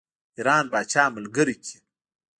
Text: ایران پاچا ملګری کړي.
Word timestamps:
ایران 0.37 0.65
پاچا 0.71 1.03
ملګری 1.15 1.55
کړي. 1.63 1.77